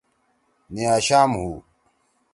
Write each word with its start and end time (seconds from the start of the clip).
نیاشام 0.73 1.31
ہُو۔ 1.39 1.49